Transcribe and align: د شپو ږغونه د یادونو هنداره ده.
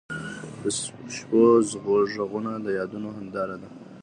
د 0.61 0.63
شپو 1.15 1.45
ږغونه 2.11 2.51
د 2.65 2.67
یادونو 2.79 3.09
هنداره 3.17 3.55
ده. 3.61 3.69